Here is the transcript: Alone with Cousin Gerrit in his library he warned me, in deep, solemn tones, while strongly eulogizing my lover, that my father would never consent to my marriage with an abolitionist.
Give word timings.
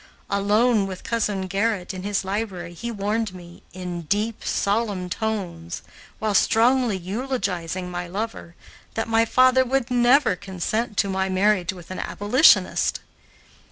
Alone 0.31 0.87
with 0.87 1.03
Cousin 1.03 1.47
Gerrit 1.47 1.93
in 1.93 2.01
his 2.01 2.25
library 2.25 2.73
he 2.73 2.89
warned 2.89 3.35
me, 3.35 3.61
in 3.71 4.01
deep, 4.09 4.43
solemn 4.43 5.11
tones, 5.11 5.83
while 6.17 6.33
strongly 6.33 6.97
eulogizing 6.97 7.87
my 7.91 8.07
lover, 8.07 8.55
that 8.95 9.07
my 9.07 9.25
father 9.25 9.63
would 9.63 9.91
never 9.91 10.35
consent 10.35 10.97
to 10.97 11.07
my 11.07 11.29
marriage 11.29 11.71
with 11.71 11.91
an 11.91 11.99
abolitionist. 11.99 12.99